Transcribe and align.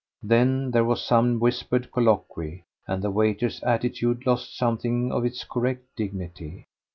Then 0.23 0.71
there 0.71 0.83
was 0.83 1.03
some 1.05 1.37
whispered 1.39 1.91
colloquy, 1.91 2.63
and 2.87 3.03
the 3.03 3.11
waiter's 3.11 3.61
attitude 3.61 4.25
lost 4.25 4.57
something 4.57 5.11
of 5.11 5.23
its 5.25 5.43
correct 5.43 5.83
dignity. 5.95 6.65